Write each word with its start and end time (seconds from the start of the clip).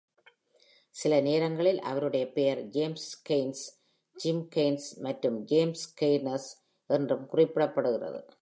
சில 0.95 1.19
நேரங்களில் 1.21 1.79
அவருடைய 1.79 2.31
பெயர் 2.31 2.61
ஜெய்ம்ஸ் 2.67 3.23
கெய்ன்ஸ், 3.29 3.63
ஜிம் 4.15 4.49
கெய்ன்ஸ் 4.55 4.99
மற்றும் 4.99 5.43
ஜேம்ஸ் 5.45 5.85
கெய்னர்ஸ் 6.01 6.49
என்றும் 6.87 7.29
குறிப்பிடப்படுகிறது. 7.33 8.33